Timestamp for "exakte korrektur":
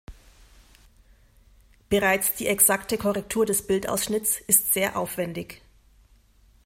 2.47-3.45